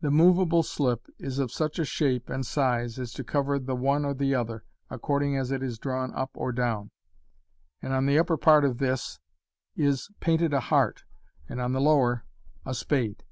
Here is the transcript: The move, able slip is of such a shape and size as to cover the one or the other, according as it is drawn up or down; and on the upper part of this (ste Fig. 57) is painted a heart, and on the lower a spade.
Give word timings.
The 0.00 0.10
move, 0.10 0.38
able 0.38 0.62
slip 0.62 1.06
is 1.18 1.38
of 1.38 1.52
such 1.52 1.78
a 1.78 1.84
shape 1.84 2.30
and 2.30 2.46
size 2.46 2.98
as 2.98 3.12
to 3.12 3.22
cover 3.22 3.58
the 3.58 3.76
one 3.76 4.06
or 4.06 4.14
the 4.14 4.34
other, 4.34 4.64
according 4.88 5.36
as 5.36 5.52
it 5.52 5.62
is 5.62 5.78
drawn 5.78 6.14
up 6.14 6.30
or 6.32 6.50
down; 6.50 6.90
and 7.82 7.92
on 7.92 8.06
the 8.06 8.18
upper 8.18 8.38
part 8.38 8.64
of 8.64 8.78
this 8.78 9.02
(ste 9.02 9.16
Fig. 9.16 9.84
57) 9.84 9.88
is 9.92 10.10
painted 10.18 10.54
a 10.54 10.60
heart, 10.60 11.04
and 11.46 11.60
on 11.60 11.72
the 11.72 11.82
lower 11.82 12.24
a 12.64 12.72
spade. 12.72 13.22